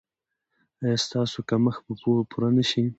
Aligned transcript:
ایا 0.83 0.97
ستاسو 1.05 1.37
کمښت 1.49 1.81
به 1.85 2.23
پوره 2.31 2.49
نه 2.57 2.63
شي؟ 2.69 2.83